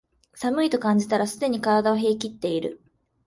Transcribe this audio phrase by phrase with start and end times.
[0.33, 2.81] 寒いと感じたらすでに体は冷えきってる